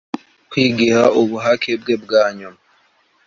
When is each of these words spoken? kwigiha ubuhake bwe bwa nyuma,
kwigiha 0.49 1.03
ubuhake 1.19 1.71
bwe 1.81 1.95
bwa 2.03 2.23
nyuma, 2.37 2.59